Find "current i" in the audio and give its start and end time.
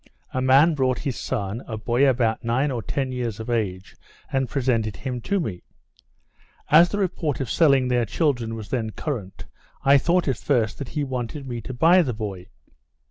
8.89-9.99